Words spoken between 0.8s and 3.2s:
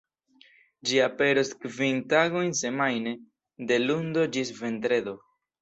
Ĝi aperos kvin tagojn semajne,